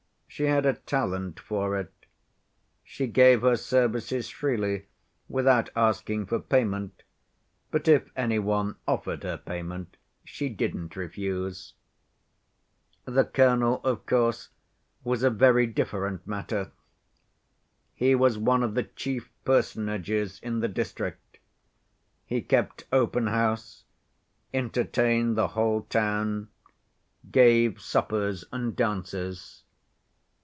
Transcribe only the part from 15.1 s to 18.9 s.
a very different matter. He was one of the